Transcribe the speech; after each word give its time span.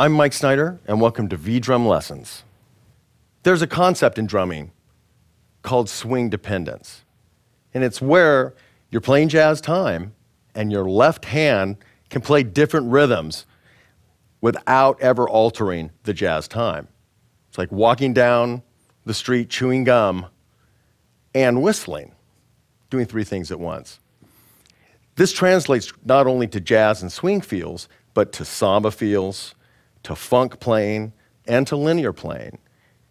I'm 0.00 0.12
Mike 0.12 0.32
Snyder, 0.32 0.78
and 0.86 1.00
welcome 1.00 1.28
to 1.28 1.36
V 1.36 1.58
Drum 1.58 1.84
Lessons. 1.84 2.44
There's 3.42 3.62
a 3.62 3.66
concept 3.66 4.16
in 4.16 4.28
drumming 4.28 4.70
called 5.62 5.90
swing 5.90 6.30
dependence, 6.30 7.02
and 7.74 7.82
it's 7.82 8.00
where 8.00 8.54
you're 8.92 9.00
playing 9.00 9.28
jazz 9.28 9.60
time 9.60 10.14
and 10.54 10.70
your 10.70 10.88
left 10.88 11.24
hand 11.24 11.78
can 12.10 12.22
play 12.22 12.44
different 12.44 12.92
rhythms 12.92 13.44
without 14.40 15.00
ever 15.00 15.28
altering 15.28 15.90
the 16.04 16.14
jazz 16.14 16.46
time. 16.46 16.86
It's 17.48 17.58
like 17.58 17.72
walking 17.72 18.12
down 18.12 18.62
the 19.04 19.14
street 19.14 19.50
chewing 19.50 19.82
gum 19.82 20.26
and 21.34 21.60
whistling, 21.60 22.12
doing 22.88 23.04
three 23.04 23.24
things 23.24 23.50
at 23.50 23.58
once. 23.58 23.98
This 25.16 25.32
translates 25.32 25.92
not 26.04 26.28
only 26.28 26.46
to 26.46 26.60
jazz 26.60 27.02
and 27.02 27.10
swing 27.10 27.40
feels, 27.40 27.88
but 28.14 28.32
to 28.34 28.44
samba 28.44 28.92
feels, 28.92 29.56
to 30.08 30.16
funk 30.16 30.58
playing, 30.58 31.12
and 31.46 31.66
to 31.66 31.76
linear 31.76 32.14
playing. 32.14 32.58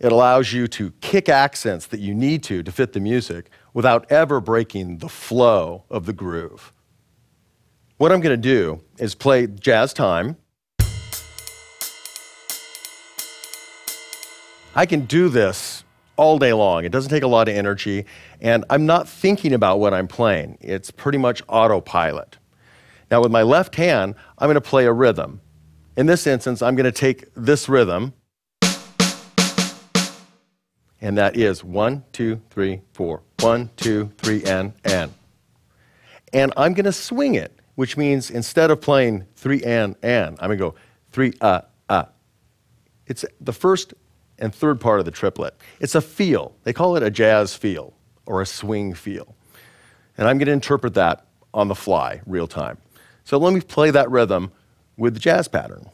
It 0.00 0.10
allows 0.10 0.54
you 0.54 0.66
to 0.68 0.92
kick 1.02 1.28
accents 1.28 1.84
that 1.86 2.00
you 2.00 2.14
need 2.14 2.42
to 2.44 2.62
to 2.62 2.72
fit 2.72 2.94
the 2.94 3.00
music 3.00 3.50
without 3.74 4.10
ever 4.10 4.40
breaking 4.40 4.98
the 4.98 5.08
flow 5.08 5.84
of 5.90 6.06
the 6.06 6.14
groove. 6.14 6.72
What 7.98 8.10
I'm 8.10 8.22
going 8.22 8.40
to 8.40 8.42
do 8.42 8.80
is 8.96 9.14
play 9.14 9.46
jazz 9.46 9.92
time. 9.92 10.36
I 14.74 14.86
can 14.86 15.04
do 15.04 15.28
this 15.28 15.84
all 16.16 16.38
day 16.38 16.54
long. 16.54 16.86
It 16.86 16.92
doesn't 16.92 17.10
take 17.10 17.22
a 17.22 17.28
lot 17.28 17.48
of 17.48 17.54
energy, 17.54 18.06
and 18.40 18.64
I'm 18.70 18.86
not 18.86 19.06
thinking 19.06 19.52
about 19.52 19.78
what 19.78 19.92
I'm 19.92 20.08
playing. 20.08 20.56
It's 20.62 20.90
pretty 20.90 21.18
much 21.18 21.42
autopilot. 21.48 22.38
Now, 23.10 23.20
with 23.20 23.30
my 23.30 23.42
left 23.42 23.74
hand, 23.74 24.14
I'm 24.38 24.46
going 24.46 24.54
to 24.54 24.62
play 24.62 24.86
a 24.86 24.92
rhythm. 24.92 25.42
In 25.98 26.06
this 26.06 26.26
instance, 26.26 26.62
I'm 26.62 26.74
going 26.76 26.84
to 26.84 26.92
take 26.92 27.26
this 27.34 27.68
rhythm, 27.68 28.14
and 31.02 31.18
that 31.18 31.36
is 31.36 31.62
one, 31.62 32.04
two, 32.12 32.40
three, 32.48 32.80
four, 32.94 33.20
one, 33.40 33.68
two, 33.76 34.10
three, 34.16 34.42
and, 34.44 34.72
and. 34.84 35.12
And 36.32 36.54
I'm 36.56 36.72
going 36.72 36.86
to 36.86 36.92
swing 36.92 37.34
it 37.34 37.58
which 37.78 37.96
means 37.96 38.28
instead 38.28 38.72
of 38.72 38.80
playing 38.80 39.24
three 39.36 39.62
and 39.62 39.94
and, 40.02 40.36
I'm 40.40 40.48
going 40.48 40.58
to 40.58 40.64
go 40.64 40.74
three 41.12 41.32
uh 41.40 41.60
uh. 41.88 42.06
It's 43.06 43.24
the 43.40 43.52
first 43.52 43.94
and 44.36 44.52
third 44.52 44.80
part 44.80 44.98
of 44.98 45.04
the 45.04 45.12
triplet. 45.12 45.54
It's 45.78 45.94
a 45.94 46.00
feel. 46.00 46.56
They 46.64 46.72
call 46.72 46.96
it 46.96 47.04
a 47.04 47.10
jazz 47.10 47.54
feel 47.54 47.94
or 48.26 48.42
a 48.42 48.46
swing 48.46 48.94
feel. 48.94 49.36
And 50.16 50.26
I'm 50.26 50.38
going 50.38 50.46
to 50.46 50.52
interpret 50.52 50.94
that 50.94 51.24
on 51.54 51.68
the 51.68 51.76
fly, 51.76 52.20
real 52.26 52.48
time. 52.48 52.78
So 53.22 53.38
let 53.38 53.54
me 53.54 53.60
play 53.60 53.92
that 53.92 54.10
rhythm 54.10 54.50
with 54.98 55.14
the 55.14 55.20
jazz 55.20 55.48
pattern. 55.48 55.88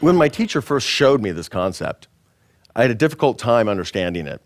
When 0.00 0.16
my 0.16 0.28
teacher 0.28 0.60
first 0.60 0.86
showed 0.86 1.22
me 1.22 1.32
this 1.32 1.48
concept, 1.48 2.08
I 2.76 2.82
had 2.82 2.90
a 2.90 2.94
difficult 2.94 3.38
time 3.38 3.70
understanding 3.70 4.26
it. 4.26 4.42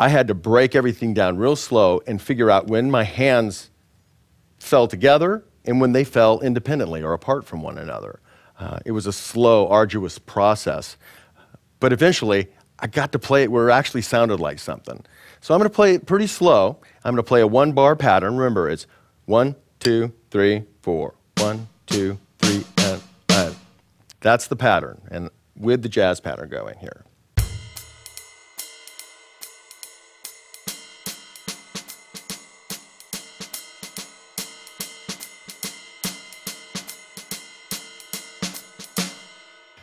I 0.00 0.08
had 0.08 0.26
to 0.28 0.34
break 0.34 0.74
everything 0.74 1.14
down 1.14 1.38
real 1.38 1.54
slow 1.54 2.00
and 2.08 2.20
figure 2.20 2.50
out 2.50 2.66
when 2.66 2.90
my 2.90 3.04
hands 3.04 3.70
fell 4.58 4.88
together 4.88 5.44
and 5.64 5.80
when 5.80 5.92
they 5.92 6.02
fell 6.02 6.40
independently 6.40 7.02
or 7.02 7.12
apart 7.12 7.44
from 7.44 7.62
one 7.62 7.78
another. 7.78 8.18
Uh, 8.58 8.80
it 8.84 8.90
was 8.90 9.06
a 9.06 9.12
slow, 9.12 9.68
arduous 9.68 10.18
process. 10.18 10.96
But 11.78 11.92
eventually, 11.92 12.48
I 12.80 12.86
got 12.86 13.12
to 13.12 13.18
play 13.18 13.42
it 13.42 13.50
where 13.50 13.68
it 13.68 13.72
actually 13.72 14.02
sounded 14.02 14.40
like 14.40 14.58
something. 14.58 15.04
So 15.40 15.54
I'm 15.54 15.60
going 15.60 15.70
to 15.70 15.74
play 15.74 15.94
it 15.94 16.06
pretty 16.06 16.26
slow. 16.26 16.78
I'm 17.04 17.14
going 17.14 17.24
to 17.24 17.28
play 17.28 17.40
a 17.40 17.46
one 17.46 17.72
bar 17.72 17.96
pattern. 17.96 18.36
Remember, 18.36 18.68
it's 18.68 18.86
one, 19.26 19.56
two, 19.80 20.12
three, 20.30 20.64
four. 20.82 21.14
One, 21.38 21.68
two, 21.86 22.18
three, 22.38 22.64
and. 22.78 23.02
That's 24.20 24.48
the 24.48 24.56
pattern, 24.56 25.00
and 25.10 25.30
with 25.56 25.82
the 25.82 25.88
jazz 25.88 26.20
pattern 26.20 26.48
going 26.48 26.78
here. 26.78 27.04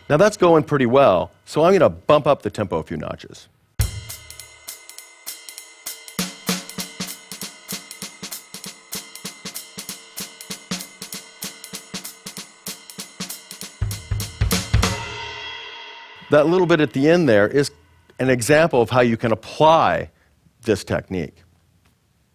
Now 0.07 0.17
that's 0.17 0.37
going 0.37 0.63
pretty 0.63 0.85
well, 0.85 1.31
so 1.45 1.63
I'm 1.63 1.71
going 1.71 1.79
to 1.79 1.89
bump 1.89 2.27
up 2.27 2.43
the 2.43 2.51
tempo 2.51 2.77
a 2.77 2.83
few 2.83 2.97
notches. 2.97 3.47
That 16.29 16.47
little 16.47 16.67
bit 16.67 16.81
at 16.81 16.93
the 16.93 17.09
end 17.09 17.27
there 17.29 17.47
is 17.47 17.71
an 18.19 18.29
example 18.29 18.81
of 18.81 18.89
how 18.89 19.01
you 19.01 19.17
can 19.17 19.31
apply 19.31 20.11
this 20.61 20.83
technique. 20.83 21.43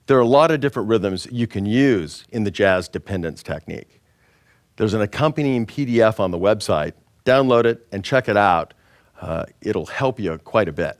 There 0.06 0.16
are 0.16 0.22
a 0.22 0.26
lot 0.26 0.50
of 0.50 0.60
different 0.60 0.88
rhythms 0.88 1.28
you 1.30 1.46
can 1.46 1.66
use 1.66 2.24
in 2.30 2.42
the 2.42 2.50
jazz 2.50 2.88
dependence 2.88 3.42
technique. 3.44 4.00
There's 4.76 4.94
an 4.94 5.02
accompanying 5.02 5.66
PDF 5.66 6.18
on 6.18 6.30
the 6.32 6.38
website. 6.38 6.94
Download 7.24 7.64
it 7.64 7.86
and 7.92 8.04
check 8.04 8.28
it 8.28 8.36
out. 8.36 8.74
Uh, 9.20 9.44
it'll 9.60 9.86
help 9.86 10.18
you 10.18 10.38
quite 10.38 10.68
a 10.68 10.72
bit. 10.72 10.98